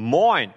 [0.00, 0.54] Moin!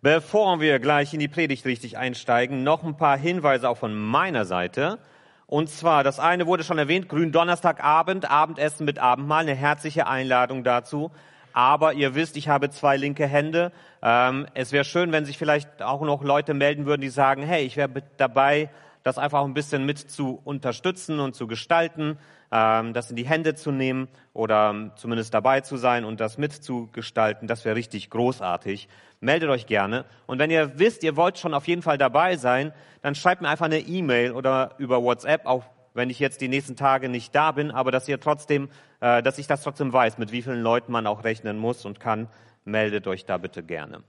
[0.00, 4.44] Bevor wir gleich in die Predigt richtig einsteigen, noch ein paar Hinweise auch von meiner
[4.44, 5.00] Seite.
[5.48, 11.10] Und zwar, das eine wurde schon erwähnt, Gründonnerstagabend, Abendessen mit Abendmahl, eine herzliche Einladung dazu.
[11.52, 13.72] Aber ihr wisst, ich habe zwei linke Hände.
[14.02, 17.64] Ähm, es wäre schön, wenn sich vielleicht auch noch Leute melden würden, die sagen, hey,
[17.64, 18.70] ich wäre dabei,
[19.02, 22.18] das einfach ein bisschen mit zu unterstützen und zu gestalten
[22.50, 27.46] das in die Hände zu nehmen oder ähm, zumindest dabei zu sein und das mitzugestalten,
[27.46, 28.88] das wäre richtig großartig.
[29.20, 30.04] Meldet euch gerne.
[30.26, 32.72] Und wenn ihr wisst, ihr wollt schon auf jeden Fall dabei sein,
[33.02, 36.76] dann schreibt mir einfach eine E-Mail oder über WhatsApp, auch wenn ich jetzt die nächsten
[36.76, 38.70] Tage nicht da bin, aber dass ihr trotzdem,
[39.00, 42.00] äh, dass ich das trotzdem weiß, mit wie vielen Leuten man auch rechnen muss und
[42.00, 42.28] kann,
[42.64, 44.02] meldet euch da bitte gerne.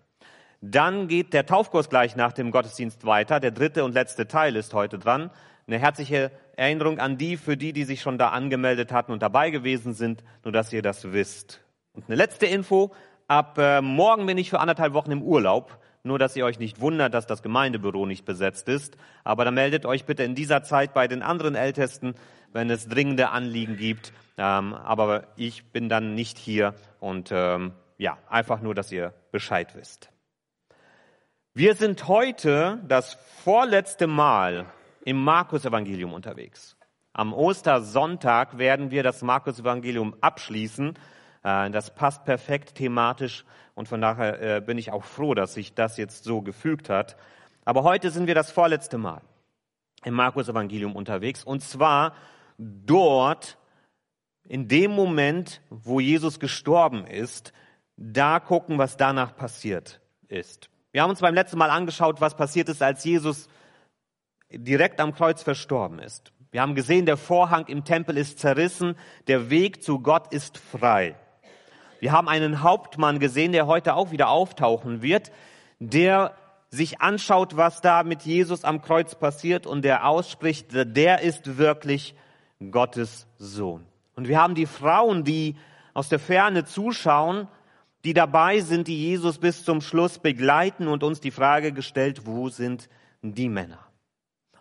[0.61, 3.39] Dann geht der Taufkurs gleich nach dem Gottesdienst weiter.
[3.39, 5.31] Der dritte und letzte Teil ist heute dran.
[5.69, 9.51] Eine herzliche Erinnerung an die, für die, die sich schon da angemeldet hatten und dabei
[9.51, 11.61] gewesen sind, nur dass ihr das wisst.
[11.93, 12.91] Und eine letzte Info.
[13.27, 15.77] Ab äh, morgen bin ich für anderthalb Wochen im Urlaub.
[16.02, 18.97] Nur, dass ihr euch nicht wundert, dass das Gemeindebüro nicht besetzt ist.
[19.23, 22.16] Aber dann meldet euch bitte in dieser Zeit bei den anderen Ältesten,
[22.51, 24.11] wenn es dringende Anliegen gibt.
[24.39, 29.75] Ähm, aber ich bin dann nicht hier und ähm, ja, einfach nur, dass ihr Bescheid
[29.75, 30.09] wisst.
[31.53, 34.66] Wir sind heute das vorletzte Mal
[35.05, 36.75] im Markus-Evangelium unterwegs.
[37.14, 40.94] Am Ostersonntag werden wir das Markus-Evangelium abschließen.
[41.44, 45.73] Äh, das passt perfekt thematisch und von daher äh, bin ich auch froh, dass sich
[45.73, 47.17] das jetzt so gefügt hat.
[47.66, 49.22] Aber heute sind wir das vorletzte Mal
[50.03, 52.13] im Markus-Evangelium unterwegs und zwar
[52.58, 53.58] dort
[54.44, 57.53] in dem Moment, wo Jesus gestorben ist,
[57.97, 60.69] da gucken, was danach passiert ist.
[60.91, 63.47] Wir haben uns beim letzten Mal angeschaut, was passiert ist, als Jesus
[64.52, 66.31] direkt am Kreuz verstorben ist.
[66.52, 68.95] Wir haben gesehen, der Vorhang im Tempel ist zerrissen,
[69.28, 71.16] der Weg zu Gott ist frei.
[72.00, 75.31] Wir haben einen Hauptmann gesehen, der heute auch wieder auftauchen wird,
[75.80, 76.33] der
[76.69, 82.16] sich anschaut, was da mit Jesus am Kreuz passiert und der ausspricht, der ist wirklich
[82.72, 83.85] Gottes Sohn.
[84.16, 85.56] Und wir haben die Frauen, die
[85.94, 87.47] aus der Ferne zuschauen,
[88.06, 92.50] die dabei sind, die Jesus bis zum Schluss begleiten und uns die Frage gestellt, wo
[92.50, 92.90] sind
[93.22, 93.88] die Männer?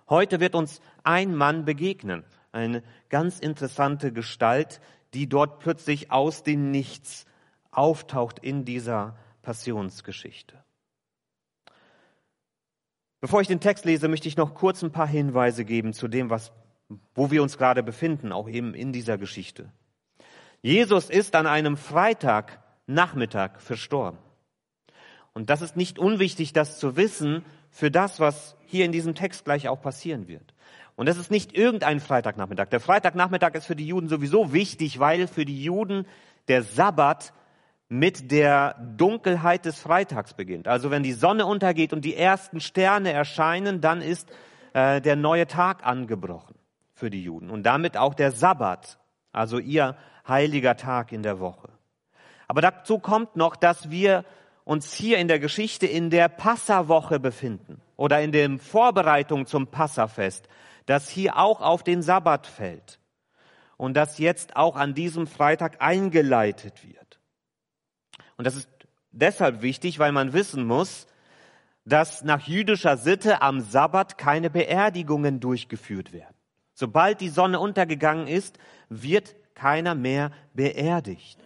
[0.09, 4.81] Heute wird uns ein Mann begegnen, eine ganz interessante Gestalt,
[5.15, 7.27] die dort plötzlich aus dem Nichts
[7.71, 10.63] auftaucht in dieser Passionsgeschichte.
[13.21, 16.31] Bevor ich den Text lese, möchte ich noch kurz ein paar Hinweise geben zu dem,
[16.31, 16.53] was,
[17.15, 19.73] wo wir uns gerade befinden, auch eben in dieser Geschichte.
[20.63, 24.19] Jesus ist an einem Freitagnachmittag verstorben.
[25.35, 29.45] Und das ist nicht unwichtig, das zu wissen für das, was hier in diesem Text
[29.45, 30.55] gleich auch passieren wird.
[30.95, 32.67] Und das ist nicht irgendein Freitagnachmittag.
[32.71, 36.07] Der Freitagnachmittag ist für die Juden sowieso wichtig, weil für die Juden
[36.49, 37.33] der Sabbat
[37.89, 40.69] mit der Dunkelheit des Freitags beginnt.
[40.69, 44.29] Also wenn die Sonne untergeht und die ersten Sterne erscheinen, dann ist
[44.75, 46.57] äh, der neue Tag angebrochen
[46.95, 48.99] für die Juden und damit auch der Sabbat,
[49.33, 49.97] also ihr
[50.27, 51.71] heiliger Tag in der Woche.
[52.49, 54.25] Aber dazu kommt noch, dass wir
[54.65, 60.49] uns hier in der Geschichte in der Passawoche befinden oder in den Vorbereitungen zum Passafest,
[60.87, 62.99] das hier auch auf den Sabbat fällt
[63.77, 67.21] und das jetzt auch an diesem Freitag eingeleitet wird.
[68.39, 68.71] Und das ist
[69.11, 71.07] deshalb wichtig, weil man wissen muss,
[71.85, 76.35] dass nach jüdischer Sitte am Sabbat keine Beerdigungen durchgeführt werden.
[76.75, 81.41] Sobald die Sonne untergegangen ist, wird keiner mehr beerdigt.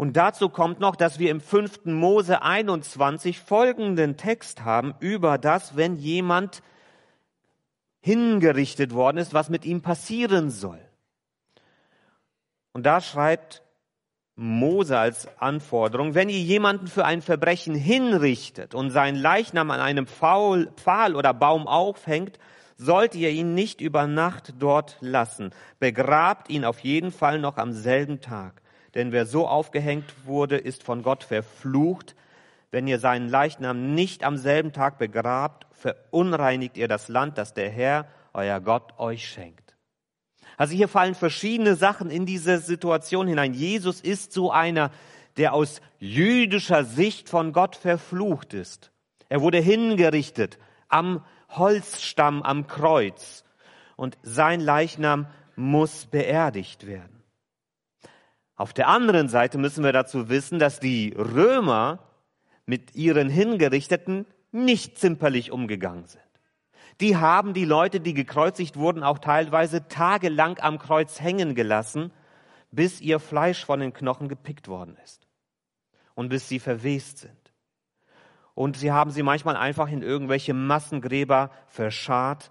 [0.00, 1.84] Und dazu kommt noch, dass wir im 5.
[1.84, 6.62] Mose 21 folgenden Text haben über das, wenn jemand
[8.00, 10.80] hingerichtet worden ist, was mit ihm passieren soll.
[12.72, 13.62] Und da schreibt
[14.36, 20.06] Mose als Anforderung, wenn ihr jemanden für ein Verbrechen hinrichtet und seinen Leichnam an einem
[20.06, 22.38] Pfahl oder Baum aufhängt,
[22.78, 25.50] sollt ihr ihn nicht über Nacht dort lassen.
[25.78, 28.62] Begrabt ihn auf jeden Fall noch am selben Tag.
[28.94, 32.16] Denn wer so aufgehängt wurde, ist von Gott verflucht.
[32.70, 37.70] Wenn ihr seinen Leichnam nicht am selben Tag begrabt, verunreinigt ihr das Land, das der
[37.70, 39.76] Herr, euer Gott, euch schenkt.
[40.56, 43.54] Also hier fallen verschiedene Sachen in diese Situation hinein.
[43.54, 44.90] Jesus ist so einer,
[45.36, 48.92] der aus jüdischer Sicht von Gott verflucht ist.
[49.28, 53.44] Er wurde hingerichtet am Holzstamm am Kreuz
[53.96, 55.26] und sein Leichnam
[55.56, 57.19] muss beerdigt werden.
[58.60, 62.00] Auf der anderen Seite müssen wir dazu wissen, dass die Römer
[62.66, 66.22] mit ihren Hingerichteten nicht zimperlich umgegangen sind.
[67.00, 72.12] Die haben die Leute, die gekreuzigt wurden, auch teilweise tagelang am Kreuz hängen gelassen,
[72.70, 75.26] bis ihr Fleisch von den Knochen gepickt worden ist.
[76.14, 77.52] und bis sie verwest sind.
[78.52, 82.50] Und sie haben sie manchmal einfach in irgendwelche Massengräber verscharrt.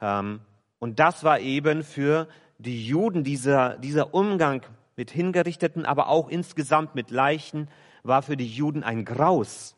[0.00, 0.40] Ähm,
[0.78, 2.26] und das war eben für
[2.56, 4.62] die Juden dieser, dieser Umgang
[4.96, 7.68] mit Hingerichteten, aber auch insgesamt mit Leichen,
[8.02, 9.76] war für die Juden ein Graus.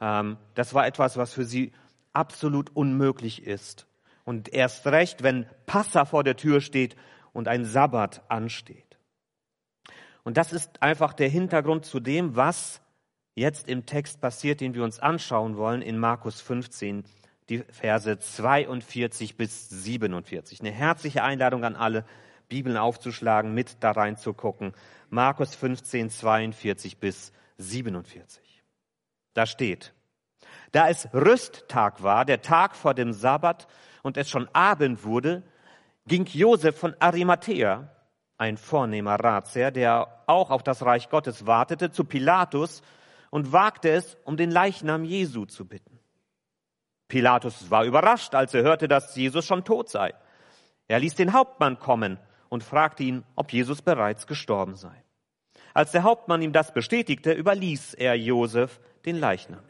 [0.00, 1.72] Ähm, das war etwas, was für sie
[2.12, 3.86] absolut unmöglich ist.
[4.24, 6.96] Und erst recht, wenn Passa vor der Tür steht
[7.32, 8.98] und ein Sabbat ansteht.
[10.22, 12.80] Und das ist einfach der Hintergrund zu dem, was
[13.34, 17.04] jetzt im Text passiert, den wir uns anschauen wollen in Markus 15,
[17.48, 20.60] die Verse 42 bis 47.
[20.60, 22.04] Eine herzliche Einladung an alle,
[22.50, 24.74] Bibeln aufzuschlagen, mit da reinzugucken.
[25.08, 28.62] Markus 15, 42 bis 47.
[29.32, 29.94] Da steht,
[30.72, 33.66] da es Rüsttag war, der Tag vor dem Sabbat,
[34.02, 35.42] und es schon Abend wurde,
[36.06, 37.88] ging Josef von Arimathea,
[38.36, 42.82] ein vornehmer Ratsherr, der auch auf das Reich Gottes wartete, zu Pilatus
[43.30, 45.98] und wagte es, um den Leichnam Jesu zu bitten.
[47.08, 50.14] Pilatus war überrascht, als er hörte, dass Jesus schon tot sei.
[50.88, 52.18] Er ließ den Hauptmann kommen
[52.50, 55.02] und fragte ihn, ob Jesus bereits gestorben sei.
[55.72, 59.62] Als der Hauptmann ihm das bestätigte, überließ er Josef den Leichnam.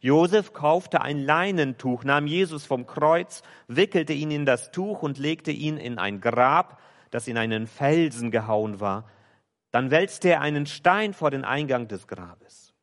[0.00, 5.52] Josef kaufte ein Leinentuch, nahm Jesus vom Kreuz, wickelte ihn in das Tuch und legte
[5.52, 6.80] ihn in ein Grab,
[7.10, 9.08] das in einen Felsen gehauen war.
[9.70, 12.74] Dann wälzte er einen Stein vor den Eingang des Grabes.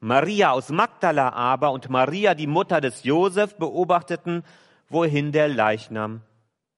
[0.00, 4.44] Maria aus Magdala aber und Maria, die Mutter des Josef, beobachteten,
[4.88, 6.22] wohin der Leichnam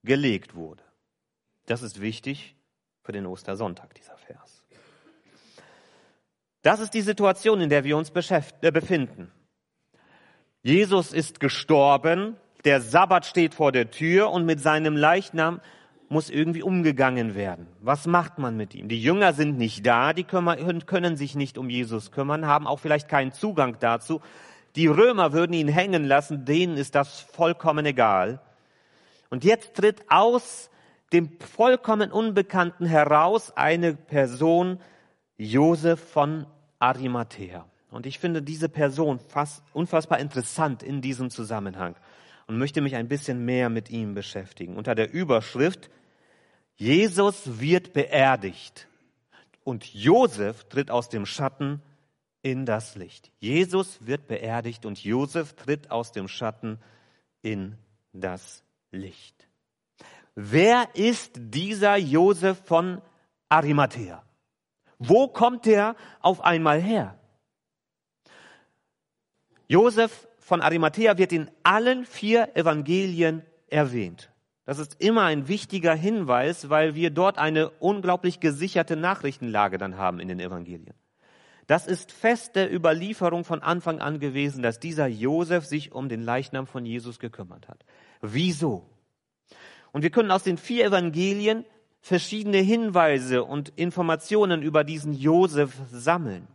[0.02, 0.82] gelegt wurde.
[1.66, 2.56] Das ist wichtig
[3.02, 4.64] für den Ostersonntag, dieser Vers.
[6.62, 9.32] Das ist die Situation, in der wir uns äh, befinden.
[10.62, 15.60] Jesus ist gestorben, der Sabbat steht vor der Tür und mit seinem Leichnam
[16.08, 17.66] muss irgendwie umgegangen werden.
[17.80, 18.88] Was macht man mit ihm?
[18.88, 23.08] Die Jünger sind nicht da, die können sich nicht um Jesus kümmern, haben auch vielleicht
[23.08, 24.20] keinen Zugang dazu.
[24.76, 28.40] Die Römer würden ihn hängen lassen, denen ist das vollkommen egal.
[29.30, 30.70] Und jetzt tritt aus
[31.12, 34.80] dem vollkommen Unbekannten heraus eine Person,
[35.36, 36.46] Josef von
[36.78, 37.66] Arimathea.
[37.90, 41.94] Und ich finde diese Person fast unfassbar interessant in diesem Zusammenhang
[42.46, 44.76] und möchte mich ein bisschen mehr mit ihm beschäftigen.
[44.76, 45.90] Unter der Überschrift
[46.76, 48.88] Jesus wird beerdigt
[49.62, 51.82] und Josef tritt aus dem Schatten
[52.42, 53.30] in das Licht.
[53.38, 56.80] Jesus wird beerdigt und Josef tritt aus dem Schatten
[57.42, 57.76] in
[58.12, 59.46] das Licht.
[60.34, 63.02] Wer ist dieser Josef von
[63.48, 64.22] Arimathea?
[64.98, 67.18] Wo kommt er auf einmal her?
[69.68, 74.30] Josef von Arimathea wird in allen vier Evangelien erwähnt.
[74.64, 80.20] Das ist immer ein wichtiger Hinweis, weil wir dort eine unglaublich gesicherte Nachrichtenlage dann haben
[80.20, 80.94] in den Evangelien.
[81.66, 86.66] Das ist feste Überlieferung von Anfang an gewesen, dass dieser Josef sich um den Leichnam
[86.66, 87.84] von Jesus gekümmert hat.
[88.20, 88.91] Wieso?
[89.92, 91.64] Und wir können aus den vier Evangelien
[92.00, 96.48] verschiedene Hinweise und Informationen über diesen Josef sammeln.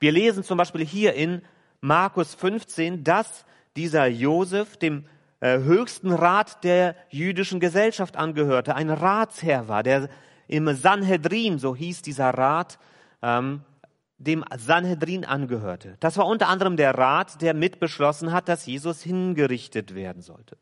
[0.00, 1.42] Wir lesen zum Beispiel hier in
[1.80, 3.44] Markus 15, dass
[3.76, 5.06] dieser Josef dem
[5.40, 10.08] äh, höchsten Rat der jüdischen Gesellschaft angehörte, ein Ratsherr war, der
[10.48, 12.78] im Sanhedrin, so hieß dieser Rat,
[13.22, 13.62] ähm,
[14.18, 15.96] dem Sanhedrin angehörte.
[16.00, 20.56] Das war unter anderem der Rat, der mitbeschlossen hat, dass Jesus hingerichtet werden sollte.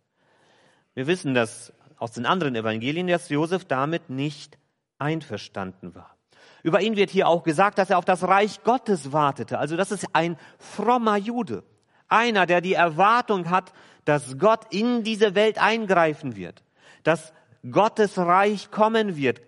[0.95, 4.59] Wir wissen das aus den anderen Evangelien, dass Josef damit nicht
[4.99, 6.17] einverstanden war.
[6.63, 9.59] Über ihn wird hier auch gesagt, dass er auf das Reich Gottes wartete.
[9.59, 11.65] Also das ist ein frommer Jude.
[12.09, 13.73] Einer, der die Erwartung hat,
[14.05, 16.63] dass Gott in diese Welt eingreifen wird.
[17.03, 17.33] Dass
[17.69, 19.41] Gottes Reich kommen wird.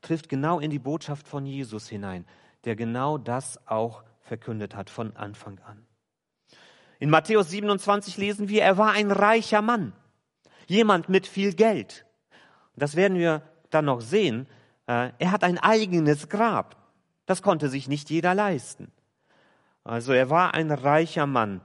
[0.00, 2.26] Trifft genau in die Botschaft von Jesus hinein,
[2.64, 5.86] der genau das auch verkündet hat von Anfang an.
[6.98, 9.92] In Matthäus 27 lesen wir, er war ein reicher Mann.
[10.66, 12.04] Jemand mit viel Geld.
[12.76, 14.46] Das werden wir dann noch sehen.
[14.86, 16.76] Äh, er hat ein eigenes Grab.
[17.24, 18.92] Das konnte sich nicht jeder leisten.
[19.84, 21.60] Also er war ein reicher Mann.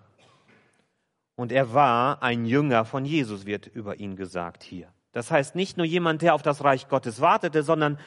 [1.36, 4.88] Und er war ein Jünger von Jesus, wird über ihn gesagt hier.
[5.12, 8.00] Das heißt nicht nur jemand, der auf das Reich Gottes wartete, sondern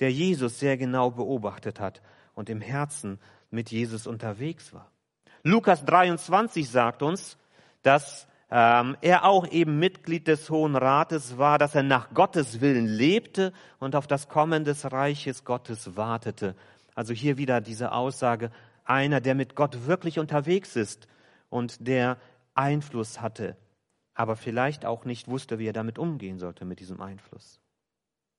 [0.00, 2.02] der Jesus sehr genau beobachtet hat
[2.34, 3.18] und im Herzen
[3.50, 4.90] mit Jesus unterwegs war.
[5.42, 7.38] Lukas 23 sagt uns,
[7.82, 12.86] dass ähm, er auch eben Mitglied des Hohen Rates war, dass er nach Gottes Willen
[12.86, 16.56] lebte und auf das Kommen des Reiches Gottes wartete.
[16.94, 18.50] Also hier wieder diese Aussage,
[18.84, 21.06] einer, der mit Gott wirklich unterwegs ist
[21.48, 22.16] und der
[22.54, 23.56] Einfluss hatte,
[24.14, 27.60] aber vielleicht auch nicht wusste, wie er damit umgehen sollte mit diesem Einfluss.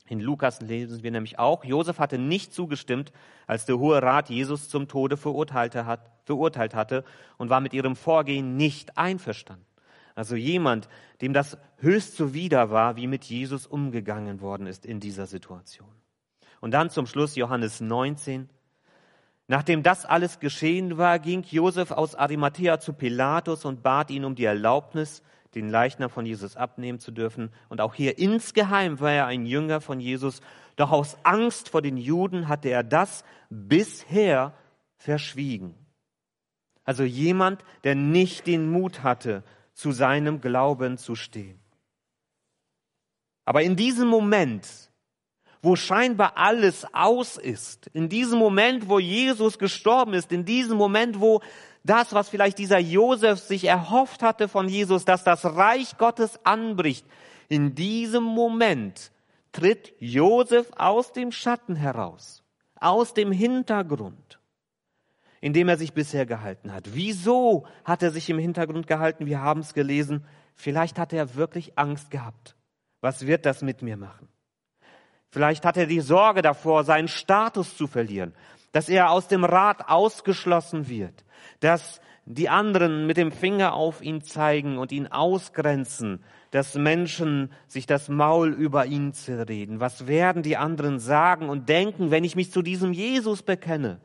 [0.08, 3.14] In Lukas lesen wir nämlich auch, Josef hatte nicht zugestimmt,
[3.48, 7.06] als der Hohe Rat Jesus zum Tode verurteilt, hat, verurteilt hatte
[7.38, 9.71] und war mit ihrem Vorgehen nicht einverstanden.
[10.22, 10.88] Also jemand,
[11.22, 15.90] dem das höchst zuwider war, wie mit Jesus umgegangen worden ist in dieser Situation.
[16.60, 18.48] Und dann zum Schluss Johannes 19.
[19.48, 24.36] Nachdem das alles geschehen war, ging Josef aus Arimathea zu Pilatus und bat ihn um
[24.36, 25.24] die Erlaubnis,
[25.56, 27.50] den Leichnam von Jesus abnehmen zu dürfen.
[27.70, 30.42] Und auch hier insgeheim war er ein Jünger von Jesus.
[30.76, 34.54] Doch aus Angst vor den Juden hatte er das bisher
[34.98, 35.74] verschwiegen.
[36.84, 39.42] Also jemand, der nicht den Mut hatte,
[39.82, 41.60] zu seinem Glauben zu stehen.
[43.46, 44.68] Aber in diesem Moment,
[45.64, 51.20] wo scheinbar alles aus ist, in diesem Moment, wo Jesus gestorben ist, in diesem Moment,
[51.20, 51.42] wo
[51.84, 57.08] das, was vielleicht dieser Josef sich erhofft hatte von Jesus, dass das Reich Gottes anbricht,
[57.50, 59.12] in diesem Moment
[59.52, 62.44] tritt Josef aus dem Schatten heraus,
[62.76, 64.41] aus dem Hintergrund
[65.42, 66.94] in dem er sich bisher gehalten hat.
[66.94, 69.26] Wieso hat er sich im Hintergrund gehalten?
[69.26, 70.24] Wir haben es gelesen.
[70.56, 72.56] Vielleicht hat er wirklich Angst gehabt.
[73.02, 74.28] Was wird das mit mir machen?
[75.30, 78.34] Vielleicht hat er die Sorge davor, seinen Status zu verlieren,
[78.72, 81.26] dass er aus dem Rat ausgeschlossen wird,
[81.60, 87.88] dass die anderen mit dem Finger auf ihn zeigen und ihn ausgrenzen, dass Menschen sich
[87.88, 89.80] das Maul über ihn zerreden.
[89.80, 94.00] Was werden die anderen sagen und denken, wenn ich mich zu diesem Jesus bekenne?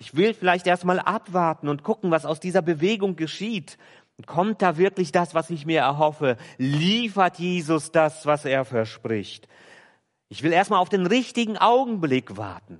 [0.00, 3.76] Ich will vielleicht erstmal abwarten und gucken, was aus dieser Bewegung geschieht.
[4.24, 6.38] Kommt da wirklich das, was ich mir erhoffe?
[6.56, 9.46] Liefert Jesus das, was er verspricht?
[10.30, 12.78] Ich will erstmal auf den richtigen Augenblick warten,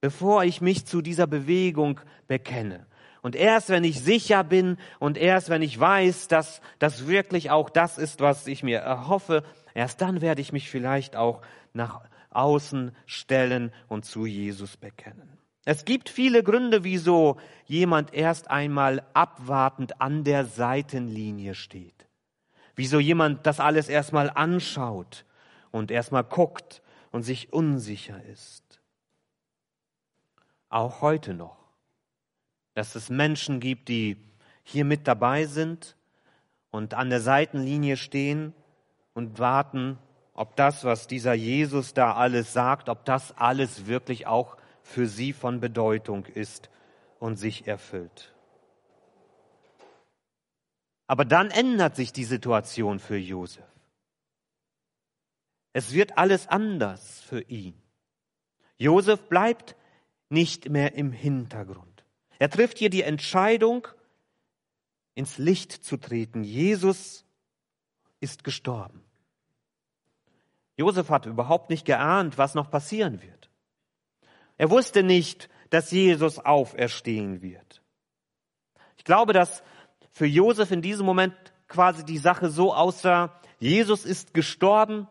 [0.00, 2.86] bevor ich mich zu dieser Bewegung bekenne.
[3.20, 7.68] Und erst wenn ich sicher bin und erst wenn ich weiß, dass das wirklich auch
[7.68, 9.42] das ist, was ich mir erhoffe,
[9.74, 11.42] erst dann werde ich mich vielleicht auch
[11.74, 15.35] nach außen stellen und zu Jesus bekennen.
[15.68, 22.06] Es gibt viele Gründe, wieso jemand erst einmal abwartend an der Seitenlinie steht.
[22.76, 25.24] Wieso jemand das alles erstmal anschaut
[25.72, 28.80] und erstmal guckt und sich unsicher ist.
[30.68, 31.58] Auch heute noch.
[32.74, 34.18] Dass es Menschen gibt, die
[34.62, 35.96] hier mit dabei sind
[36.70, 38.54] und an der Seitenlinie stehen
[39.14, 39.98] und warten,
[40.32, 45.32] ob das, was dieser Jesus da alles sagt, ob das alles wirklich auch für sie
[45.32, 46.70] von Bedeutung ist
[47.18, 48.34] und sich erfüllt.
[51.08, 53.64] Aber dann ändert sich die Situation für Josef.
[55.72, 57.74] Es wird alles anders für ihn.
[58.78, 59.76] Josef bleibt
[60.28, 62.04] nicht mehr im Hintergrund.
[62.38, 63.88] Er trifft hier die Entscheidung,
[65.14, 66.44] ins Licht zu treten.
[66.44, 67.24] Jesus
[68.20, 69.02] ist gestorben.
[70.76, 73.45] Josef hat überhaupt nicht geahnt, was noch passieren wird.
[74.58, 77.82] Er wusste nicht, dass Jesus auferstehen wird.
[78.96, 79.62] Ich glaube, dass
[80.10, 81.34] für Josef in diesem Moment
[81.68, 85.08] quasi die Sache so aussah, Jesus ist gestorben,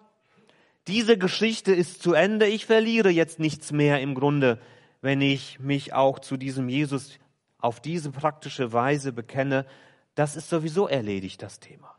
[0.88, 4.60] diese Geschichte ist zu Ende, ich verliere jetzt nichts mehr im Grunde,
[5.02, 7.18] wenn ich mich auch zu diesem Jesus
[7.60, 9.66] auf diese praktische Weise bekenne,
[10.14, 11.96] das ist sowieso erledigt, das Thema.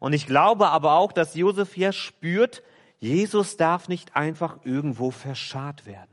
[0.00, 2.62] Und ich glaube aber auch, dass Josef hier spürt,
[2.98, 6.09] Jesus darf nicht einfach irgendwo verscharrt werden.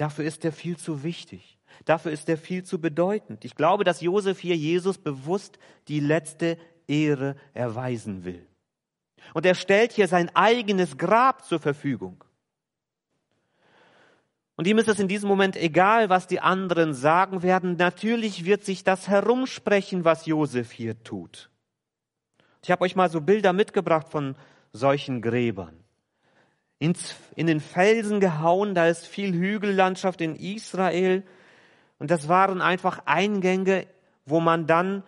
[0.00, 1.58] Dafür ist er viel zu wichtig.
[1.84, 3.44] Dafür ist er viel zu bedeutend.
[3.44, 6.56] Ich glaube, dass Josef hier Jesus bewusst die letzte
[6.88, 8.46] Ehre erweisen will.
[9.34, 12.24] Und er stellt hier sein eigenes Grab zur Verfügung.
[14.56, 17.76] Und ihm ist es in diesem Moment egal, was die anderen sagen werden.
[17.76, 21.50] Natürlich wird sich das herumsprechen, was Josef hier tut.
[22.62, 24.34] Ich habe euch mal so Bilder mitgebracht von
[24.72, 25.79] solchen Gräbern
[26.80, 28.74] ins, in den Felsen gehauen.
[28.74, 31.22] Da ist viel Hügellandschaft in Israel.
[32.00, 33.86] Und das waren einfach Eingänge,
[34.26, 35.04] wo man dann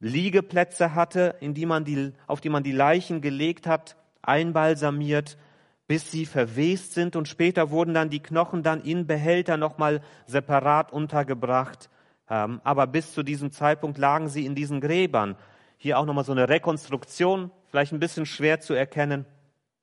[0.00, 5.36] Liegeplätze hatte, in die man die, auf die man die Leichen gelegt hat, einbalsamiert,
[5.86, 7.14] bis sie verwest sind.
[7.14, 11.90] Und später wurden dann die Knochen dann in Behälter nochmal separat untergebracht.
[12.30, 15.36] Ähm, aber bis zu diesem Zeitpunkt lagen sie in diesen Gräbern.
[15.76, 19.26] Hier auch nochmal so eine Rekonstruktion, vielleicht ein bisschen schwer zu erkennen.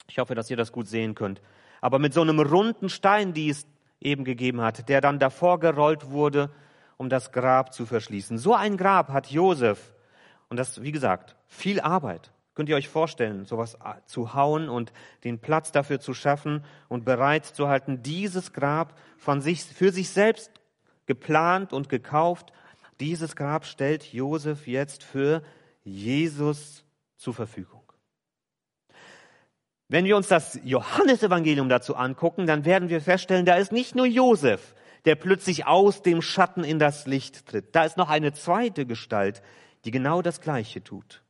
[0.09, 1.41] Ich hoffe, dass ihr das gut sehen könnt.
[1.81, 3.65] Aber mit so einem runden Stein, die es
[4.01, 6.49] eben gegeben hat, der dann davor gerollt wurde,
[6.97, 8.37] um das Grab zu verschließen.
[8.37, 9.93] So ein Grab hat Josef.
[10.49, 12.31] Und das, wie gesagt, viel Arbeit.
[12.55, 14.91] Könnt ihr euch vorstellen, sowas zu hauen und
[15.23, 20.09] den Platz dafür zu schaffen und bereit zu halten, dieses Grab von sich, für sich
[20.09, 20.51] selbst
[21.05, 22.51] geplant und gekauft.
[22.99, 25.41] Dieses Grab stellt Josef jetzt für
[25.83, 26.83] Jesus
[27.15, 27.78] zur Verfügung.
[29.91, 34.05] Wenn wir uns das Johannesevangelium dazu angucken, dann werden wir feststellen, da ist nicht nur
[34.05, 37.75] Josef, der plötzlich aus dem Schatten in das Licht tritt.
[37.75, 39.41] Da ist noch eine zweite Gestalt,
[39.85, 41.23] die genau das Gleiche tut.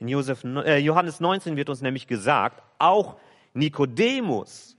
[0.00, 3.18] In Josef, äh, Johannes 19 wird uns nämlich gesagt, auch
[3.52, 4.76] Nikodemus,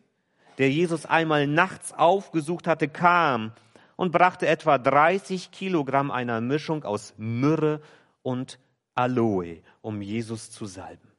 [0.57, 3.53] der Jesus einmal nachts aufgesucht hatte, kam
[3.95, 7.79] und brachte etwa 30 Kilogramm einer Mischung aus Myrrhe
[8.21, 8.59] und
[8.95, 11.14] Aloe, um Jesus zu salben.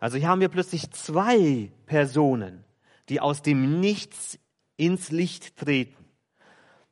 [0.00, 2.64] Also hier haben wir plötzlich zwei Personen,
[3.08, 4.38] die aus dem Nichts
[4.76, 6.04] ins Licht treten.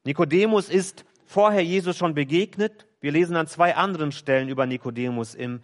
[0.04, 2.86] Nikodemus ist vorher Jesus schon begegnet.
[3.00, 5.62] Wir lesen an zwei anderen Stellen über Nikodemus im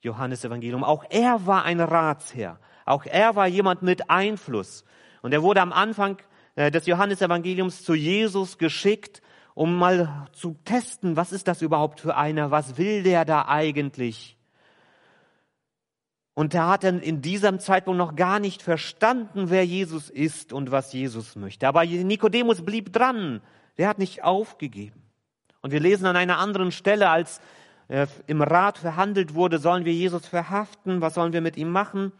[0.00, 0.84] Johannesevangelium.
[0.84, 2.58] Auch er war ein Ratsherr.
[2.84, 4.84] Auch er war jemand mit Einfluss.
[5.22, 6.18] Und er wurde am Anfang
[6.56, 9.22] äh, des Johannesevangeliums zu Jesus geschickt,
[9.54, 12.50] um mal zu testen, was ist das überhaupt für einer?
[12.50, 14.36] Was will der da eigentlich?
[16.34, 20.92] Und er hat in diesem Zeitpunkt noch gar nicht verstanden, wer Jesus ist und was
[20.92, 21.68] Jesus möchte.
[21.68, 23.42] Aber Nikodemus blieb dran.
[23.78, 25.02] Der hat nicht aufgegeben.
[25.60, 27.40] Und wir lesen an einer anderen Stelle, als
[27.88, 32.12] äh, im Rat verhandelt wurde, sollen wir Jesus verhaften, was sollen wir mit ihm machen?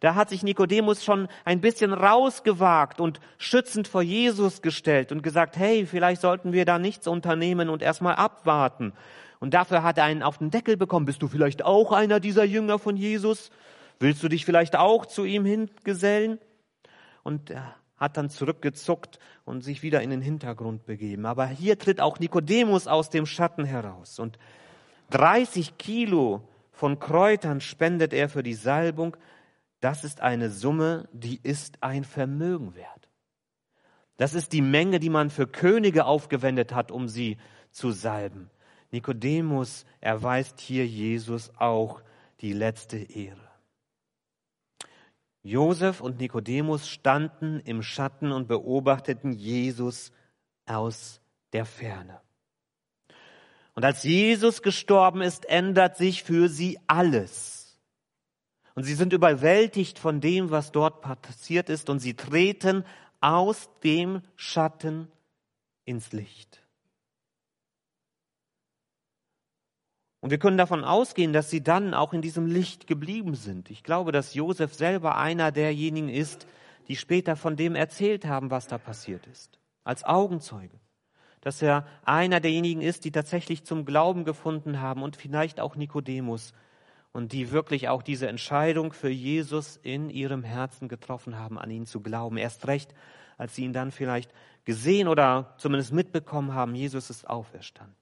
[0.00, 5.56] Da hat sich Nikodemus schon ein bisschen rausgewagt und schützend vor Jesus gestellt und gesagt,
[5.56, 8.94] hey, vielleicht sollten wir da nichts unternehmen und erstmal abwarten.
[9.42, 11.04] Und dafür hat er einen auf den Deckel bekommen.
[11.04, 13.50] Bist du vielleicht auch einer dieser Jünger von Jesus?
[13.98, 16.38] Willst du dich vielleicht auch zu ihm hingesellen?
[17.24, 21.26] Und er hat dann zurückgezuckt und sich wieder in den Hintergrund begeben.
[21.26, 24.20] Aber hier tritt auch Nikodemus aus dem Schatten heraus.
[24.20, 24.38] Und
[25.10, 29.16] 30 Kilo von Kräutern spendet er für die Salbung.
[29.80, 33.08] Das ist eine Summe, die ist ein Vermögen wert.
[34.18, 37.38] Das ist die Menge, die man für Könige aufgewendet hat, um sie
[37.72, 38.48] zu salben.
[38.92, 42.02] Nikodemus erweist hier Jesus auch
[42.40, 43.40] die letzte Ehre.
[45.42, 50.12] Josef und Nikodemus standen im Schatten und beobachteten Jesus
[50.66, 51.20] aus
[51.52, 52.20] der Ferne.
[53.74, 57.80] Und als Jesus gestorben ist, ändert sich für sie alles.
[58.74, 62.84] Und sie sind überwältigt von dem, was dort passiert ist, und sie treten
[63.20, 65.10] aus dem Schatten
[65.84, 66.61] ins Licht.
[70.22, 73.70] Und wir können davon ausgehen, dass sie dann auch in diesem Licht geblieben sind.
[73.70, 76.46] Ich glaube, dass Josef selber einer derjenigen ist,
[76.86, 80.78] die später von dem erzählt haben, was da passiert ist, als Augenzeuge.
[81.40, 86.52] Dass er einer derjenigen ist, die tatsächlich zum Glauben gefunden haben und vielleicht auch Nikodemus
[87.10, 91.84] und die wirklich auch diese Entscheidung für Jesus in ihrem Herzen getroffen haben, an ihn
[91.84, 92.36] zu glauben.
[92.36, 92.94] Erst recht,
[93.38, 94.30] als sie ihn dann vielleicht
[94.64, 98.01] gesehen oder zumindest mitbekommen haben, Jesus ist auferstanden.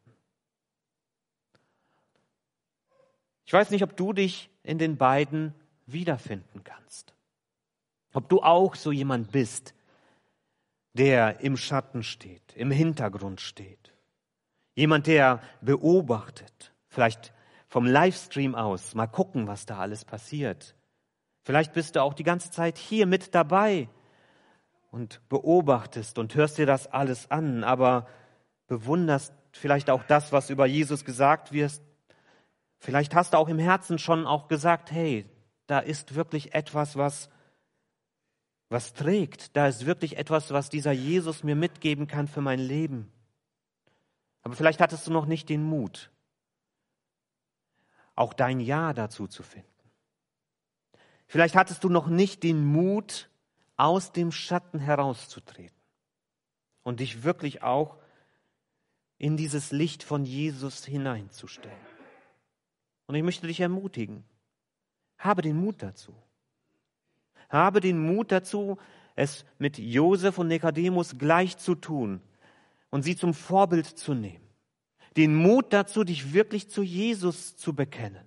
[3.44, 5.54] Ich weiß nicht, ob du dich in den beiden
[5.86, 7.14] wiederfinden kannst.
[8.12, 9.74] Ob du auch so jemand bist,
[10.94, 13.94] der im Schatten steht, im Hintergrund steht.
[14.74, 17.32] Jemand, der beobachtet, vielleicht
[17.68, 20.74] vom Livestream aus, mal gucken, was da alles passiert.
[21.42, 23.88] Vielleicht bist du auch die ganze Zeit hier mit dabei
[24.90, 28.06] und beobachtest und hörst dir das alles an, aber
[28.66, 31.80] bewunderst vielleicht auch das, was über Jesus gesagt wird,
[32.80, 35.26] Vielleicht hast du auch im Herzen schon auch gesagt, hey,
[35.66, 37.28] da ist wirklich etwas, was,
[38.70, 39.54] was trägt.
[39.54, 43.12] Da ist wirklich etwas, was dieser Jesus mir mitgeben kann für mein Leben.
[44.42, 46.10] Aber vielleicht hattest du noch nicht den Mut,
[48.16, 49.68] auch dein Ja dazu zu finden.
[51.26, 53.28] Vielleicht hattest du noch nicht den Mut,
[53.76, 55.76] aus dem Schatten herauszutreten
[56.82, 57.96] und dich wirklich auch
[59.16, 61.89] in dieses Licht von Jesus hineinzustellen.
[63.10, 64.22] Und ich möchte dich ermutigen.
[65.18, 66.14] Habe den Mut dazu.
[67.48, 68.78] Habe den Mut dazu,
[69.16, 72.20] es mit Josef und Nikodemus gleich zu tun
[72.88, 74.46] und sie zum Vorbild zu nehmen.
[75.16, 78.24] Den Mut dazu, dich wirklich zu Jesus zu bekennen.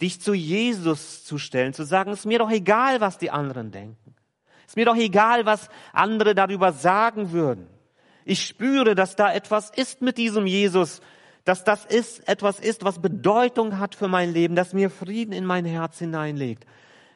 [0.00, 3.72] Dich zu Jesus zu stellen, zu sagen, es ist mir doch egal, was die anderen
[3.72, 4.14] denken.
[4.60, 7.68] Es ist mir doch egal, was andere darüber sagen würden.
[8.24, 11.02] Ich spüre, dass da etwas ist mit diesem Jesus,
[11.46, 15.46] dass das ist, etwas ist, was Bedeutung hat für mein Leben, das mir Frieden in
[15.46, 16.66] mein Herz hineinlegt.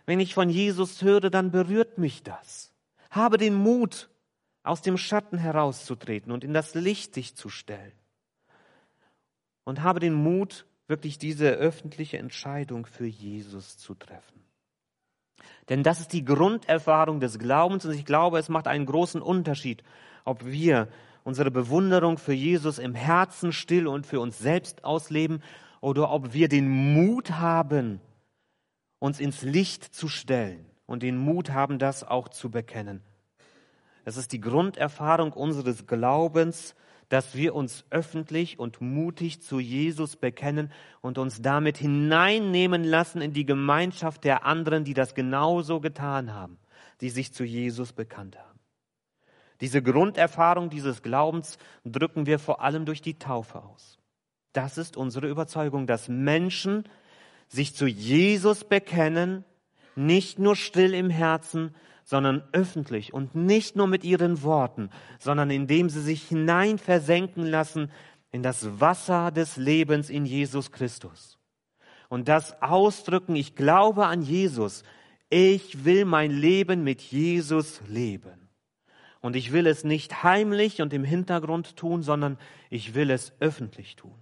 [0.07, 2.73] Wenn ich von Jesus höre, dann berührt mich das.
[3.11, 4.09] Habe den Mut,
[4.63, 7.93] aus dem Schatten herauszutreten und in das Licht sich zu stellen.
[9.65, 14.45] Und habe den Mut, wirklich diese öffentliche Entscheidung für Jesus zu treffen.
[15.69, 19.83] Denn das ist die Grunderfahrung des Glaubens und ich glaube, es macht einen großen Unterschied,
[20.25, 20.89] ob wir
[21.31, 25.45] unsere Bewunderung für Jesus im Herzen still und für uns selbst ausleben
[25.81, 28.01] oder ob wir den Mut haben,
[28.99, 33.01] uns ins Licht zu stellen und den Mut haben, das auch zu bekennen.
[34.05, 36.75] Es ist die Grunderfahrung unseres Glaubens,
[37.11, 43.33] dass wir uns öffentlich und mutig zu Jesus bekennen und uns damit hineinnehmen lassen in
[43.33, 46.59] die Gemeinschaft der anderen, die das genauso getan haben,
[47.01, 48.50] die sich zu Jesus bekannt haben.
[49.61, 53.99] Diese Grunderfahrung dieses Glaubens drücken wir vor allem durch die Taufe aus.
[54.53, 56.85] Das ist unsere Überzeugung, dass Menschen
[57.49, 59.45] sich zu Jesus bekennen,
[59.97, 65.89] nicht nur still im Herzen, sondern öffentlich und nicht nur mit ihren Worten, sondern indem
[65.91, 67.91] sie sich hinein versenken lassen
[68.33, 71.39] in das Wasser des Lebens in Jesus Christus.
[72.09, 74.83] Und das ausdrücken, ich glaube an Jesus,
[75.29, 78.40] ich will mein Leben mit Jesus leben.
[79.21, 82.39] Und ich will es nicht heimlich und im Hintergrund tun, sondern
[82.71, 84.15] ich will es öffentlich tun.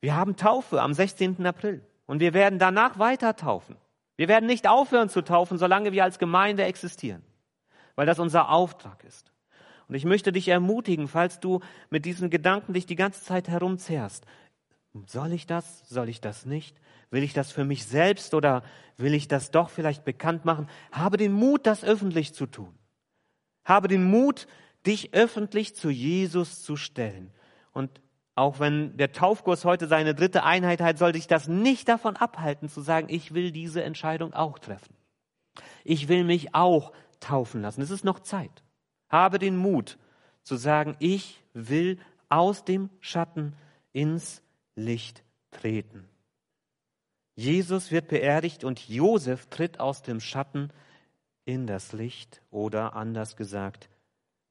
[0.00, 1.46] Wir haben Taufe am 16.
[1.46, 3.76] April und wir werden danach weiter taufen.
[4.16, 7.22] Wir werden nicht aufhören zu taufen, solange wir als Gemeinde existieren,
[7.94, 9.32] weil das unser Auftrag ist.
[9.88, 14.26] Und ich möchte dich ermutigen, falls du mit diesen Gedanken dich die ganze Zeit herumzehrst.
[15.06, 15.88] Soll ich das?
[15.88, 16.76] Soll ich das nicht?
[17.10, 18.64] Will ich das für mich selbst oder
[18.96, 20.68] will ich das doch vielleicht bekannt machen?
[20.90, 22.74] Habe den Mut, das öffentlich zu tun.
[23.66, 24.46] Habe den Mut,
[24.86, 27.30] dich öffentlich zu Jesus zu stellen.
[27.72, 28.00] Und
[28.34, 32.68] auch wenn der Taufkurs heute seine dritte Einheit hat, soll dich das nicht davon abhalten
[32.68, 34.94] zu sagen, ich will diese Entscheidung auch treffen.
[35.84, 37.82] Ich will mich auch taufen lassen.
[37.82, 38.62] Es ist noch Zeit.
[39.08, 39.98] Habe den Mut
[40.42, 41.98] zu sagen, ich will
[42.28, 43.54] aus dem Schatten
[43.92, 44.42] ins
[44.74, 46.08] Licht treten.
[47.34, 50.70] Jesus wird beerdigt und Josef tritt aus dem Schatten
[51.46, 53.88] in das Licht oder anders gesagt,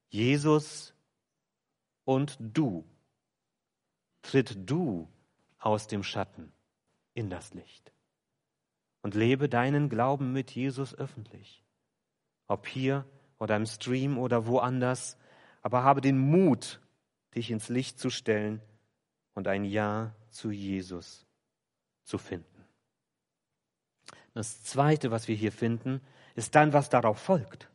[0.08, 0.94] Jesus
[2.04, 2.84] und du
[4.22, 5.08] tritt du
[5.58, 6.52] aus dem Schatten
[7.14, 7.92] in das Licht
[9.02, 11.62] und lebe deinen Glauben mit Jesus öffentlich.
[12.48, 13.04] Ob hier
[13.38, 15.16] oder im Stream oder woanders,
[15.62, 16.80] aber habe den Mut,
[17.34, 18.62] dich ins Licht zu stellen
[19.34, 21.26] und ein Ja zu Jesus
[22.04, 22.64] zu finden.
[24.32, 26.00] Das Zweite, was wir hier finden,
[26.36, 27.68] ist dann, was darauf folgt,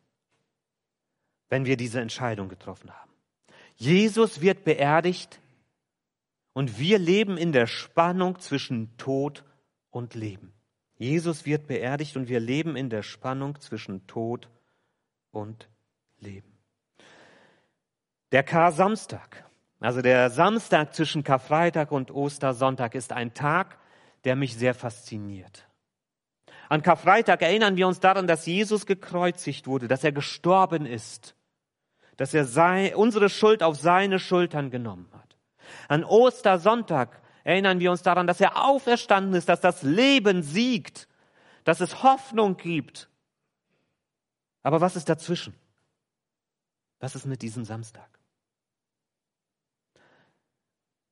[1.50, 3.12] wenn wir diese Entscheidung getroffen haben.
[3.76, 5.40] Jesus wird beerdigt
[6.54, 9.44] und wir leben in der Spannung zwischen Tod
[9.90, 10.54] und Leben.
[10.98, 14.48] Jesus wird beerdigt und wir leben in der Spannung zwischen Tod
[15.32, 15.68] und
[16.20, 16.52] Leben.
[18.32, 23.80] Der Kar-Samstag, also der Samstag zwischen Karfreitag und Ostersonntag, ist ein Tag,
[24.24, 25.68] der mich sehr fasziniert.
[26.72, 31.36] An Karfreitag erinnern wir uns daran, dass Jesus gekreuzigt wurde, dass er gestorben ist,
[32.16, 35.36] dass er sei, unsere Schuld auf seine Schultern genommen hat.
[35.90, 41.10] An Ostersonntag erinnern wir uns daran, dass er auferstanden ist, dass das Leben siegt,
[41.66, 43.10] dass es Hoffnung gibt.
[44.64, 45.54] Aber was ist dazwischen?
[47.02, 48.08] Was ist mit diesem Samstag?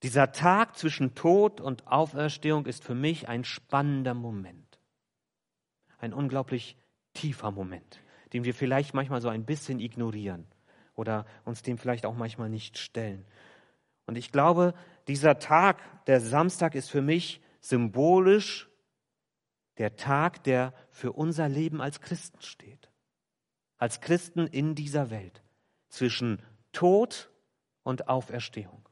[0.04, 4.69] Dieser Tag zwischen Tod und Auferstehung ist für mich ein spannender Moment.
[6.00, 6.76] Ein unglaublich
[7.14, 8.02] tiefer Moment,
[8.34, 10.48] den wir vielleicht manchmal so ein bisschen ignorieren
[10.96, 13.26] oder uns dem vielleicht auch manchmal nicht stellen.
[14.06, 14.74] Und ich glaube,
[15.08, 18.70] dieser Tag, der Samstag, ist für mich symbolisch
[19.78, 22.90] der Tag, der für unser Leben als Christen steht.
[23.78, 25.42] Als Christen in dieser Welt.
[25.88, 26.42] Zwischen
[26.74, 27.32] Tod
[27.84, 28.88] und Auferstehung.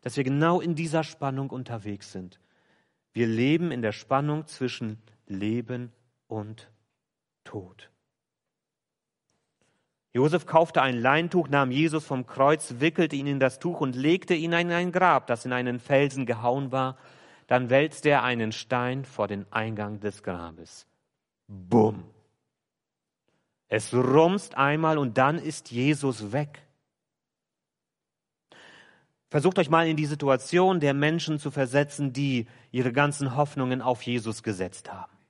[0.00, 2.40] Dass wir genau in dieser Spannung unterwegs sind.
[3.12, 5.92] Wir leben in der Spannung zwischen Leben
[6.32, 6.70] und
[7.44, 7.90] Tod.
[10.14, 14.34] Josef kaufte ein Leintuch, nahm Jesus vom Kreuz, wickelte ihn in das Tuch und legte
[14.34, 16.96] ihn in ein Grab, das in einen Felsen gehauen war.
[17.46, 20.86] Dann wälzte er einen Stein vor den Eingang des Grabes.
[21.48, 22.04] Bumm.
[23.68, 26.62] Es rumst einmal und dann ist Jesus weg.
[29.30, 34.02] Versucht euch mal in die Situation der Menschen zu versetzen, die ihre ganzen Hoffnungen auf
[34.02, 35.21] Jesus gesetzt haben.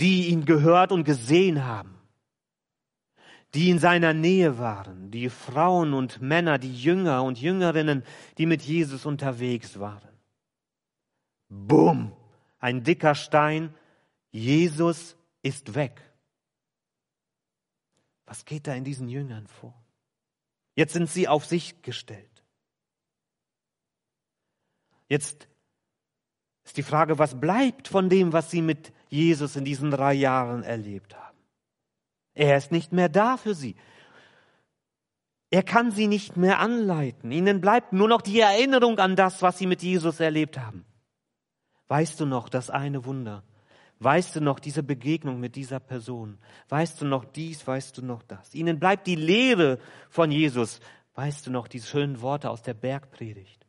[0.00, 1.98] Die ihn gehört und gesehen haben
[3.54, 8.04] die in seiner Nähe waren, die Frauen und Männer, die Jünger und Jüngerinnen,
[8.36, 10.16] die mit Jesus unterwegs waren.
[11.48, 12.12] Bumm,
[12.58, 13.74] ein dicker Stein,
[14.30, 16.02] Jesus ist weg.
[18.26, 19.74] Was geht da in diesen Jüngern vor?
[20.74, 22.44] Jetzt sind sie auf sich gestellt.
[25.08, 25.48] Jetzt
[26.64, 30.62] ist die Frage, was bleibt von dem, was sie mit Jesus in diesen drei Jahren
[30.62, 31.38] erlebt haben?
[32.34, 33.76] Er ist nicht mehr da für sie.
[35.50, 37.32] Er kann sie nicht mehr anleiten.
[37.32, 40.84] Ihnen bleibt nur noch die Erinnerung an das, was sie mit Jesus erlebt haben.
[41.88, 43.42] Weißt du noch das eine Wunder?
[44.00, 46.38] Weißt du noch diese Begegnung mit dieser Person?
[46.68, 47.66] Weißt du noch dies?
[47.66, 48.54] Weißt du noch das?
[48.54, 49.78] Ihnen bleibt die Lehre
[50.10, 50.80] von Jesus.
[51.14, 53.66] Weißt du noch die schönen Worte aus der Bergpredigt?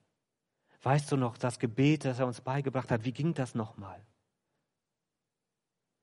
[0.83, 3.05] Weißt du noch das Gebet, das er uns beigebracht hat?
[3.05, 3.99] Wie ging das nochmal?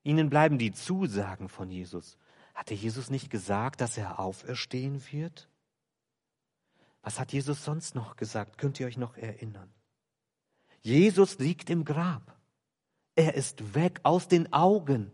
[0.06, 2.16] Ihnen bleiben die Zusagen von Jesus.
[2.54, 5.48] Hatte Jesus nicht gesagt, dass er auferstehen wird?
[7.02, 8.56] Was hat Jesus sonst noch gesagt?
[8.56, 9.68] Könnt ihr euch noch erinnern?
[10.80, 12.36] Jesus liegt im Grab.
[13.16, 15.10] Er ist weg aus den Augen.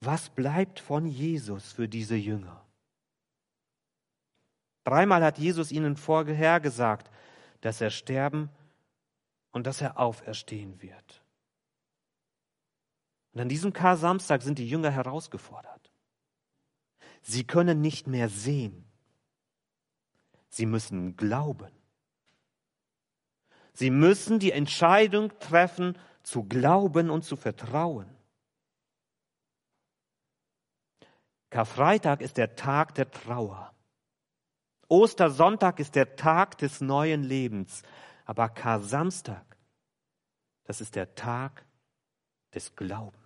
[0.00, 2.64] Was bleibt von Jesus für diese Jünger?
[4.84, 7.10] Dreimal hat Jesus ihnen vorhergesagt,
[7.60, 8.48] dass er sterben
[9.50, 11.25] und dass er auferstehen wird.
[13.36, 15.92] Und an diesem Kar-Samstag sind die Jünger herausgefordert.
[17.20, 18.86] Sie können nicht mehr sehen.
[20.48, 21.70] Sie müssen glauben.
[23.74, 28.08] Sie müssen die Entscheidung treffen, zu glauben und zu vertrauen.
[31.50, 33.74] Karfreitag ist der Tag der Trauer.
[34.88, 37.82] Ostersonntag ist der Tag des neuen Lebens.
[38.24, 39.58] Aber Kar-Samstag,
[40.64, 41.66] das ist der Tag
[42.54, 43.25] des Glaubens.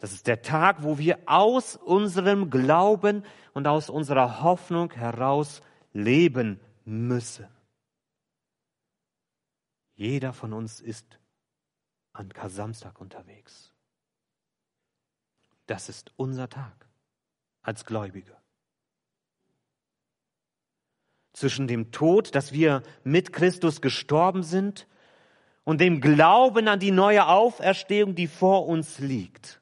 [0.00, 6.58] Das ist der Tag, wo wir aus unserem Glauben und aus unserer Hoffnung heraus leben
[6.84, 7.46] müssen.
[9.94, 11.18] Jeder von uns ist
[12.14, 13.74] an Kasamstag unterwegs.
[15.66, 16.88] Das ist unser Tag
[17.60, 18.36] als Gläubige.
[21.34, 24.88] Zwischen dem Tod, dass wir mit Christus gestorben sind,
[25.62, 29.59] und dem Glauben an die neue Auferstehung, die vor uns liegt.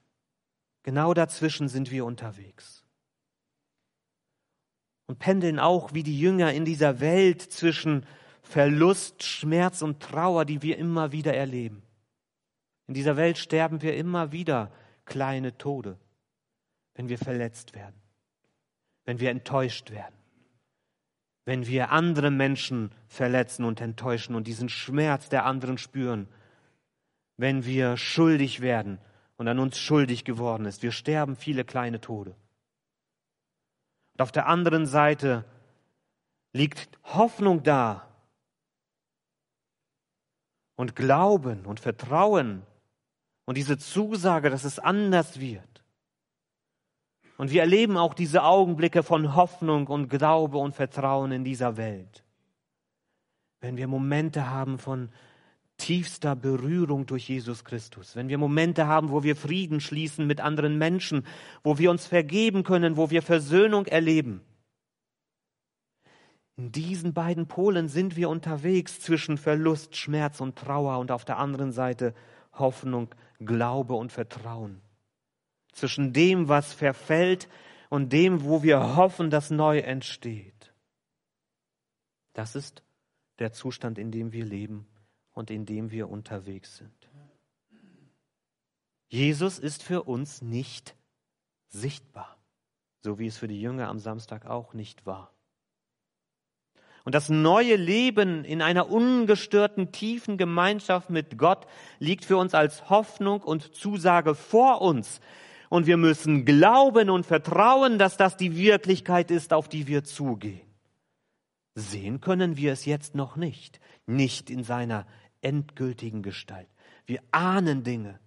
[0.89, 2.83] Genau dazwischen sind wir unterwegs.
[5.07, 8.07] Und pendeln auch wie die Jünger in dieser Welt zwischen
[8.41, 11.83] Verlust, Schmerz und Trauer, die wir immer wieder erleben.
[12.87, 14.73] In dieser Welt sterben wir immer wieder
[15.05, 15.99] kleine Tode,
[16.95, 18.01] wenn wir verletzt werden,
[19.05, 20.17] wenn wir enttäuscht werden,
[21.45, 26.29] wenn wir andere Menschen verletzen und enttäuschen und diesen Schmerz der anderen spüren,
[27.37, 28.99] wenn wir schuldig werden
[29.39, 30.83] und an uns schuldig geworden ist.
[30.83, 32.37] Wir sterben viele kleine Tode.
[34.13, 35.47] Und auf der anderen Seite
[36.53, 38.09] liegt Hoffnung da,
[40.79, 42.63] und Glauben und Vertrauen
[43.47, 45.83] und diese Zusage, dass es anders wird.
[47.37, 52.23] Und wir erleben auch diese Augenblicke von Hoffnung und Glaube und Vertrauen in dieser Welt.
[53.61, 55.11] Wenn wir Momente haben von
[55.79, 60.77] tiefster Berührung durch Jesus Christus, wenn wir Momente haben, wo wir Frieden schließen mit anderen
[60.77, 61.25] Menschen,
[61.63, 64.43] wo wir uns vergeben können, wo wir Versöhnung erleben,
[66.59, 71.39] in diesen beiden Polen sind wir unterwegs zwischen Verlust, Schmerz und Trauer und auf der
[71.39, 72.15] anderen Seite
[72.53, 74.81] Hoffnung, Glaube und Vertrauen.
[75.73, 77.49] Zwischen dem, was verfällt
[77.91, 80.75] und dem, wo wir hoffen, dass neu entsteht.
[82.33, 82.83] Das ist
[83.39, 84.89] der Zustand, in dem wir leben
[85.39, 87.09] und in dem wir unterwegs sind.
[89.09, 90.97] Jesus ist für uns nicht
[91.69, 92.37] sichtbar,
[93.05, 95.33] so wie es für die Jünger am Samstag auch nicht war.
[97.05, 101.67] Und das neue Leben in einer ungestörten, tiefen Gemeinschaft mit Gott
[102.01, 105.21] liegt für uns als Hoffnung und Zusage vor uns.
[105.71, 110.69] Und wir müssen glauben und vertrauen, dass das die Wirklichkeit ist, auf die wir zugehen.
[111.75, 115.07] Sehen können wir es jetzt noch nicht, nicht in seiner
[115.41, 116.69] endgültigen Gestalt.
[117.07, 118.19] Wir ahnen Dinge.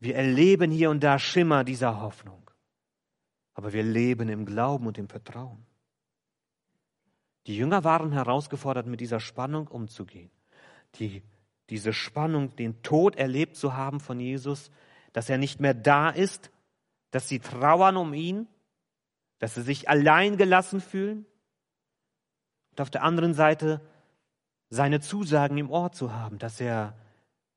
[0.00, 2.50] Wir erleben hier und da Schimmer dieser Hoffnung.
[3.54, 5.66] Aber wir leben im Glauben und im Vertrauen.
[7.46, 10.30] Die Jünger waren herausgefordert, mit dieser Spannung umzugehen.
[10.96, 11.22] Die,
[11.70, 14.70] diese Spannung, den Tod erlebt zu haben von Jesus,
[15.12, 16.50] dass er nicht mehr da ist,
[17.10, 18.46] dass sie trauern um ihn,
[19.38, 21.26] dass sie sich allein gelassen fühlen.
[22.70, 23.80] Und auf der anderen Seite
[24.70, 26.96] seine Zusagen im Ohr zu haben, dass er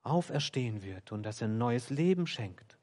[0.03, 2.77] auferstehen wird und dass er ein neues Leben schenkt.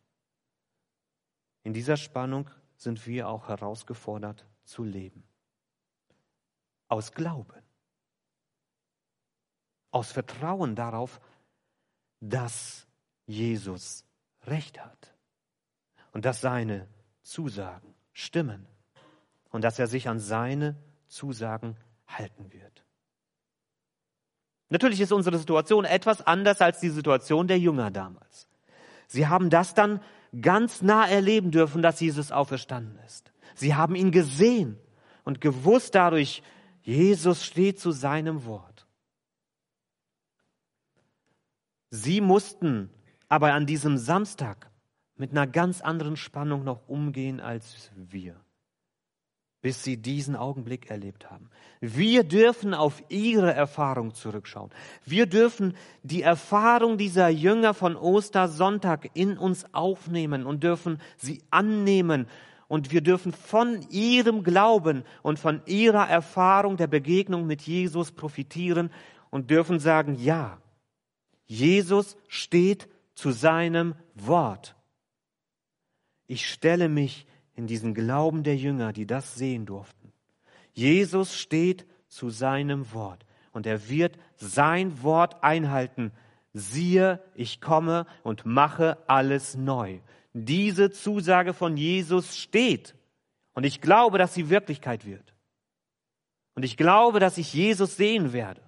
[1.63, 5.25] In dieser Spannung sind wir auch herausgefordert zu leben
[6.89, 7.63] aus Glauben,
[9.91, 11.21] aus Vertrauen darauf,
[12.21, 12.87] dass
[13.27, 14.05] Jesus
[14.45, 15.15] Recht hat
[16.13, 16.89] und dass seine
[17.23, 18.67] Zusagen stimmen
[19.51, 22.85] und dass er sich an seine Zusagen halten wird.
[24.71, 28.49] Natürlich ist unsere Situation etwas anders als die Situation der Jünger damals.
[29.07, 30.01] Sie haben das dann
[30.41, 33.33] ganz nah erleben dürfen, dass Jesus auferstanden ist.
[33.55, 34.79] Sie haben ihn gesehen
[35.25, 36.43] und gewusst dadurch,
[36.83, 38.87] Jesus steht zu seinem Wort.
[41.91, 42.91] Sie mussten
[43.29, 44.71] aber an diesem Samstag
[45.17, 48.37] mit einer ganz anderen Spannung noch umgehen als wir,
[49.61, 51.51] bis sie diesen Augenblick erlebt haben.
[51.81, 54.71] Wir dürfen auf ihre Erfahrung zurückschauen.
[55.05, 62.27] Wir dürfen die Erfahrung dieser Jünger von Ostersonntag in uns aufnehmen und dürfen sie annehmen.
[62.69, 68.91] Und wir dürfen von ihrem Glauben und von ihrer Erfahrung der Begegnung mit Jesus profitieren
[69.31, 70.59] und dürfen sagen, ja,
[71.47, 74.77] Jesus steht zu seinem Wort.
[76.27, 77.27] Ich stelle mich
[77.59, 80.13] in diesen Glauben der Jünger, die das sehen durften.
[80.75, 86.13] Jesus steht zu seinem Wort und er wird sein Wort einhalten.
[86.53, 89.99] Siehe, ich komme und mache alles neu.
[90.33, 92.95] Diese Zusage von Jesus steht
[93.55, 95.35] und ich glaube, dass sie Wirklichkeit wird.
[96.55, 98.63] Und ich glaube, dass ich Jesus sehen werde.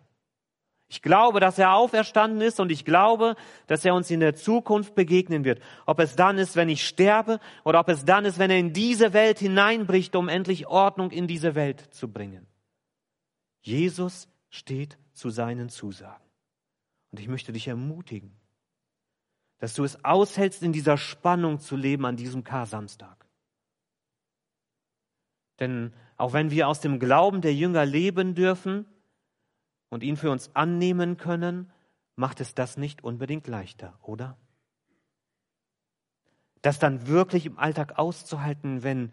[0.91, 3.37] Ich glaube, dass er auferstanden ist und ich glaube,
[3.69, 5.63] dass er uns in der Zukunft begegnen wird.
[5.87, 8.73] Ob es dann ist, wenn ich sterbe oder ob es dann ist, wenn er in
[8.73, 12.45] diese Welt hineinbricht, um endlich Ordnung in diese Welt zu bringen.
[13.63, 16.25] Jesus steht zu seinen Zusagen.
[17.13, 18.35] Und ich möchte dich ermutigen,
[19.59, 23.29] dass du es aushältst, in dieser Spannung zu leben an diesem Kar-Samstag.
[25.61, 28.87] Denn auch wenn wir aus dem Glauben der Jünger leben dürfen,
[29.91, 31.71] und ihn für uns annehmen können,
[32.17, 34.39] macht es das nicht unbedingt leichter, oder?
[36.63, 39.13] Das dann wirklich im Alltag auszuhalten, wenn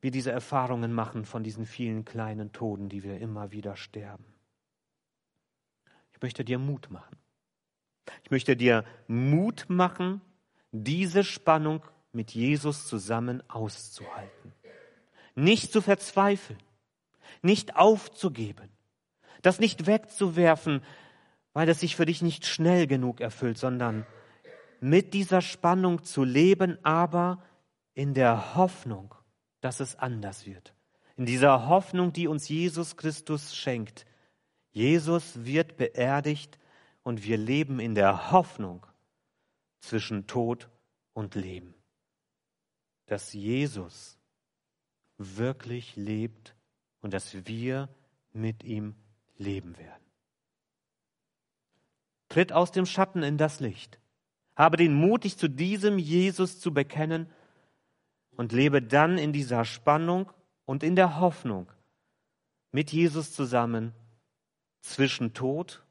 [0.00, 4.24] wir diese Erfahrungen machen von diesen vielen kleinen Toten, die wir immer wieder sterben.
[6.12, 7.16] Ich möchte dir Mut machen.
[8.24, 10.20] Ich möchte dir Mut machen,
[10.72, 14.52] diese Spannung mit Jesus zusammen auszuhalten.
[15.34, 16.58] Nicht zu verzweifeln,
[17.42, 18.68] nicht aufzugeben,
[19.42, 20.82] das nicht wegzuwerfen,
[21.52, 24.06] weil es sich für dich nicht schnell genug erfüllt, sondern
[24.80, 27.42] mit dieser Spannung zu leben, aber
[27.94, 29.14] in der Hoffnung,
[29.60, 30.74] dass es anders wird.
[31.16, 34.06] In dieser Hoffnung, die uns Jesus Christus schenkt.
[34.70, 36.58] Jesus wird beerdigt
[37.02, 38.86] und wir leben in der Hoffnung
[39.80, 40.68] zwischen Tod
[41.12, 41.74] und Leben.
[43.06, 44.18] Dass Jesus
[45.16, 46.54] wirklich lebt
[47.00, 47.88] und dass wir
[48.32, 48.94] mit ihm
[49.38, 50.04] leben werden.
[52.28, 53.98] Tritt aus dem Schatten in das Licht.
[54.54, 57.30] Habe den Mut, dich zu diesem Jesus zu bekennen
[58.36, 60.30] und lebe dann in dieser Spannung
[60.64, 61.70] und in der Hoffnung
[62.70, 63.94] mit Jesus zusammen
[64.80, 65.84] zwischen Tod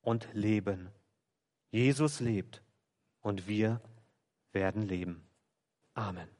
[0.00, 0.90] und Leben.
[1.70, 2.62] Jesus lebt
[3.20, 3.80] und wir
[4.52, 5.22] werden leben.
[5.94, 6.37] Amen.